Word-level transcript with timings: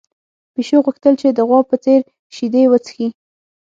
پيشو 0.53 0.77
غوښتل 0.85 1.13
چې 1.21 1.27
د 1.31 1.39
غوا 1.47 1.59
په 1.69 1.75
څېر 1.83 1.99
شیدې 2.35 2.63
وڅښي. 2.67 3.07